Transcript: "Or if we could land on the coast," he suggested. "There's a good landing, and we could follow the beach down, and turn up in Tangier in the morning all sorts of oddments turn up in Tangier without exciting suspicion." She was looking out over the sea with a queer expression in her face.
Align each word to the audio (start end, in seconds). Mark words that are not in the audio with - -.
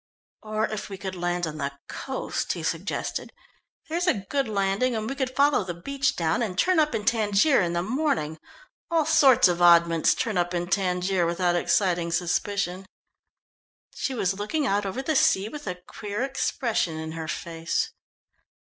"Or 0.41 0.65
if 0.65 0.89
we 0.89 0.97
could 0.97 1.13
land 1.15 1.45
on 1.45 1.59
the 1.59 1.73
coast," 1.87 2.53
he 2.53 2.63
suggested. 2.63 3.31
"There's 3.87 4.07
a 4.07 4.15
good 4.31 4.47
landing, 4.47 4.95
and 4.95 5.07
we 5.07 5.13
could 5.13 5.35
follow 5.35 5.63
the 5.63 5.75
beach 5.75 6.15
down, 6.15 6.41
and 6.41 6.57
turn 6.57 6.79
up 6.79 6.95
in 6.95 7.05
Tangier 7.05 7.61
in 7.61 7.73
the 7.73 7.83
morning 7.83 8.39
all 8.89 9.05
sorts 9.05 9.47
of 9.47 9.61
oddments 9.61 10.15
turn 10.15 10.39
up 10.39 10.55
in 10.55 10.69
Tangier 10.69 11.27
without 11.27 11.53
exciting 11.55 12.11
suspicion." 12.11 12.87
She 13.93 14.15
was 14.15 14.33
looking 14.39 14.65
out 14.65 14.87
over 14.87 15.03
the 15.03 15.15
sea 15.15 15.49
with 15.49 15.67
a 15.67 15.75
queer 15.85 16.23
expression 16.23 16.97
in 16.97 17.11
her 17.11 17.27
face. 17.27 17.91